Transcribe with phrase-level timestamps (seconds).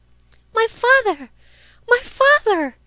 [0.51, 1.29] "My father,
[1.87, 2.75] my father!